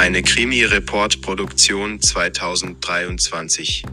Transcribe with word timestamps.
Eine 0.00 0.22
Krimi-Report-Produktion 0.22 2.00
2023. 2.00 3.84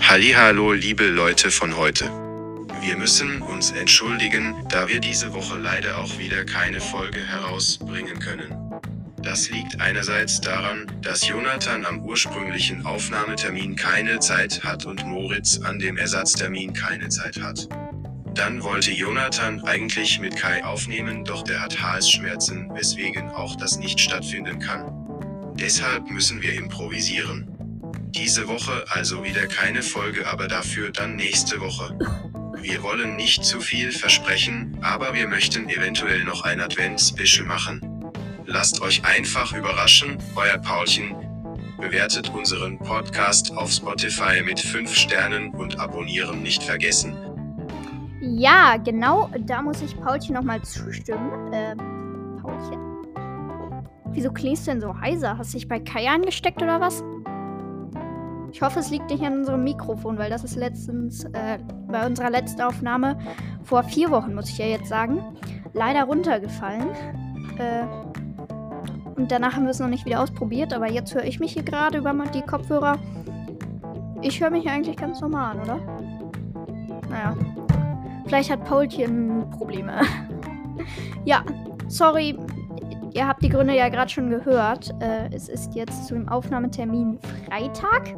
Hallihallo, 0.00 0.72
liebe 0.72 1.08
Leute 1.08 1.50
von 1.50 1.76
heute. 1.76 2.04
Wir 2.80 2.96
müssen 2.96 3.42
uns 3.42 3.72
entschuldigen, 3.72 4.54
da 4.68 4.86
wir 4.86 5.00
diese 5.00 5.34
Woche 5.34 5.58
leider 5.58 5.98
auch 5.98 6.16
wieder 6.16 6.44
keine 6.44 6.80
Folge 6.80 7.18
herausbringen 7.18 8.20
können. 8.20 8.65
Das 9.26 9.50
liegt 9.50 9.80
einerseits 9.80 10.40
daran, 10.40 10.86
dass 11.02 11.26
Jonathan 11.26 11.84
am 11.84 11.98
ursprünglichen 12.04 12.86
Aufnahmetermin 12.86 13.74
keine 13.74 14.20
Zeit 14.20 14.62
hat 14.62 14.86
und 14.86 15.04
Moritz 15.04 15.58
an 15.58 15.80
dem 15.80 15.96
Ersatztermin 15.96 16.72
keine 16.72 17.08
Zeit 17.08 17.42
hat. 17.42 17.68
Dann 18.34 18.62
wollte 18.62 18.92
Jonathan 18.92 19.64
eigentlich 19.64 20.20
mit 20.20 20.36
Kai 20.36 20.64
aufnehmen, 20.64 21.24
doch 21.24 21.42
der 21.42 21.60
hat 21.60 21.82
Halsschmerzen, 21.82 22.70
weswegen 22.72 23.28
auch 23.30 23.56
das 23.56 23.78
nicht 23.78 23.98
stattfinden 23.98 24.60
kann. 24.60 24.94
Deshalb 25.58 26.08
müssen 26.08 26.40
wir 26.40 26.54
improvisieren. 26.54 27.48
Diese 28.10 28.46
Woche 28.46 28.84
also 28.90 29.24
wieder 29.24 29.48
keine 29.48 29.82
Folge, 29.82 30.28
aber 30.28 30.46
dafür 30.46 30.92
dann 30.92 31.16
nächste 31.16 31.60
Woche. 31.60 31.98
Wir 32.62 32.80
wollen 32.84 33.16
nicht 33.16 33.44
zu 33.44 33.60
viel 33.60 33.90
versprechen, 33.90 34.78
aber 34.82 35.14
wir 35.14 35.26
möchten 35.26 35.68
eventuell 35.68 36.22
noch 36.22 36.42
ein 36.42 36.60
Advents-Special 36.60 37.44
machen. 37.44 37.95
Lasst 38.48 38.80
euch 38.80 39.04
einfach 39.04 39.52
überraschen, 39.56 40.18
euer 40.36 40.56
Paulchen. 40.58 41.16
Bewertet 41.80 42.32
unseren 42.32 42.78
Podcast 42.78 43.52
auf 43.56 43.72
Spotify 43.72 44.40
mit 44.44 44.60
5 44.60 44.94
Sternen 44.94 45.50
und 45.50 45.80
abonnieren 45.80 46.44
nicht 46.44 46.62
vergessen. 46.62 47.16
Ja, 48.20 48.76
genau, 48.76 49.28
da 49.40 49.62
muss 49.62 49.82
ich 49.82 50.00
Paulchen 50.00 50.34
nochmal 50.34 50.62
zustimmen. 50.62 51.52
Äh, 51.52 51.74
Paulchen? 52.40 52.78
Wieso 54.12 54.30
klingst 54.30 54.68
du 54.68 54.70
denn 54.70 54.80
so 54.80 54.96
heiser? 55.00 55.36
Hast 55.36 55.52
du 55.52 55.58
dich 55.58 55.66
bei 55.66 55.80
Kai 55.80 56.08
angesteckt 56.08 56.62
oder 56.62 56.80
was? 56.80 57.02
Ich 58.52 58.62
hoffe, 58.62 58.78
es 58.78 58.90
liegt 58.90 59.10
nicht 59.10 59.24
an 59.24 59.38
unserem 59.38 59.64
Mikrofon, 59.64 60.18
weil 60.18 60.30
das 60.30 60.44
ist 60.44 60.54
letztens 60.54 61.24
äh, 61.24 61.58
bei 61.88 62.06
unserer 62.06 62.30
letzten 62.30 62.62
Aufnahme 62.62 63.18
vor 63.64 63.82
vier 63.82 64.12
Wochen, 64.12 64.34
muss 64.34 64.48
ich 64.48 64.58
ja 64.58 64.66
jetzt 64.66 64.88
sagen, 64.88 65.20
leider 65.74 66.04
runtergefallen. 66.04 66.88
Äh, 67.58 67.86
und 69.16 69.32
danach 69.32 69.54
haben 69.54 69.64
wir 69.64 69.70
es 69.70 69.80
noch 69.80 69.88
nicht 69.88 70.04
wieder 70.04 70.20
ausprobiert, 70.20 70.72
aber 70.72 70.90
jetzt 70.90 71.14
höre 71.14 71.24
ich 71.24 71.40
mich 71.40 71.52
hier 71.52 71.62
gerade 71.62 71.98
über 71.98 72.12
die 72.34 72.42
Kopfhörer. 72.42 72.98
Ich 74.22 74.40
höre 74.40 74.50
mich 74.50 74.68
eigentlich 74.68 74.96
ganz 74.96 75.20
normal 75.20 75.56
an, 75.56 75.62
oder? 75.62 75.78
Naja. 77.08 77.36
Vielleicht 78.26 78.50
hat 78.50 78.64
Paulchen 78.64 79.48
Probleme. 79.50 80.00
ja, 81.24 81.44
sorry. 81.88 82.36
Ihr 83.12 83.26
habt 83.26 83.42
die 83.42 83.48
Gründe 83.48 83.74
ja 83.74 83.88
gerade 83.88 84.10
schon 84.10 84.28
gehört. 84.28 84.94
Äh, 85.00 85.34
es 85.34 85.48
ist 85.48 85.74
jetzt 85.74 86.06
zu 86.06 86.14
dem 86.14 86.28
Aufnahmetermin 86.28 87.18
Freitag 87.46 88.16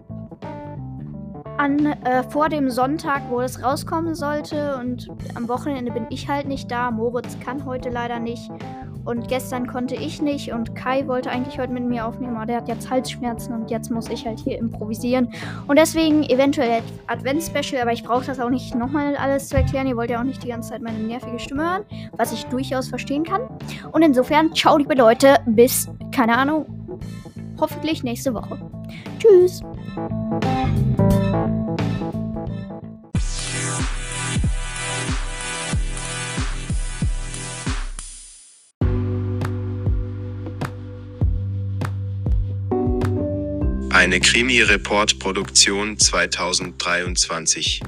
an 1.58 1.86
äh, 1.86 2.22
vor 2.30 2.48
dem 2.48 2.70
Sonntag, 2.70 3.22
wo 3.28 3.40
es 3.40 3.62
rauskommen 3.62 4.14
sollte. 4.14 4.76
Und 4.76 5.08
am 5.34 5.48
Wochenende 5.48 5.92
bin 5.92 6.06
ich 6.10 6.28
halt 6.28 6.46
nicht 6.46 6.70
da. 6.70 6.90
Moritz 6.90 7.38
kann 7.40 7.64
heute 7.64 7.90
leider 7.90 8.18
nicht. 8.18 8.50
Und 9.04 9.26
gestern 9.26 9.66
konnte 9.66 9.94
ich 9.94 10.20
nicht. 10.20 10.52
Und 10.52 10.74
Kai 10.74 11.06
wollte 11.06 11.30
eigentlich 11.30 11.58
heute 11.58 11.72
mit 11.72 11.84
mir 11.84 12.06
aufnehmen, 12.06 12.36
aber 12.36 12.44
der 12.44 12.58
hat 12.58 12.68
jetzt 12.68 12.90
Halsschmerzen 12.90 13.54
und 13.54 13.70
jetzt 13.70 13.90
muss 13.90 14.08
ich 14.10 14.26
halt 14.26 14.38
hier 14.38 14.58
improvisieren. 14.58 15.32
Und 15.66 15.78
deswegen 15.78 16.24
eventuell 16.24 16.82
Advents-Special, 17.06 17.80
aber 17.80 17.92
ich 17.92 18.04
brauche 18.04 18.26
das 18.26 18.38
auch 18.38 18.50
nicht 18.50 18.74
nochmal 18.74 19.16
alles 19.16 19.48
zu 19.48 19.56
erklären. 19.56 19.86
Ihr 19.86 19.96
wollt 19.96 20.10
ja 20.10 20.20
auch 20.20 20.24
nicht 20.24 20.42
die 20.42 20.48
ganze 20.48 20.70
Zeit 20.70 20.82
meine 20.82 20.98
nervige 20.98 21.38
Stimme 21.38 21.62
hören, 21.62 21.84
was 22.18 22.32
ich 22.32 22.44
durchaus 22.46 22.88
verstehen 22.88 23.24
kann. 23.24 23.40
Und 23.92 24.02
insofern, 24.02 24.54
ciao, 24.54 24.76
liebe 24.76 24.94
Leute, 24.94 25.36
bis, 25.46 25.88
keine 26.12 26.36
Ahnung, 26.36 26.66
hoffentlich 27.58 28.04
nächste 28.04 28.34
Woche. 28.34 28.58
Tschüss. 29.18 29.62
Eine 43.98 44.20
Krimi-Report-Produktion 44.20 45.98
2023. 45.98 47.80